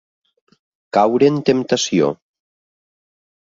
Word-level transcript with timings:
Caure 0.97 1.29
en 1.33 1.37
temptació. 1.51 2.11